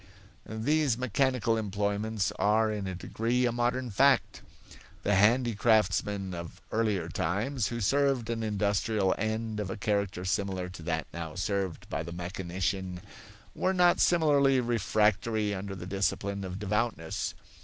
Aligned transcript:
These 0.49 0.97
mechanical 0.97 1.57
employments 1.57 2.31
are 2.39 2.71
in 2.71 2.87
a 2.87 2.95
degree 2.95 3.45
a 3.45 3.51
modern 3.51 3.91
fact. 3.91 4.41
The 5.03 5.13
handicraftsmen 5.13 6.33
of 6.33 6.59
earlier 6.71 7.07
times, 7.07 7.67
who 7.67 7.79
served 7.79 8.27
an 8.31 8.41
industrial 8.41 9.13
end 9.19 9.59
of 9.59 9.69
a 9.69 9.77
character 9.77 10.25
similar 10.25 10.69
to 10.69 10.81
that 10.81 11.05
now 11.13 11.35
served 11.35 11.87
by 11.87 12.01
the 12.01 12.13
mechanician, 12.13 13.01
were 13.53 13.75
not 13.75 13.99
similarly 13.99 14.59
refractory 14.59 15.53
under 15.53 15.75
the 15.75 15.85
discipline 15.85 16.43
of 16.43 16.57
devoutness. 16.57 17.35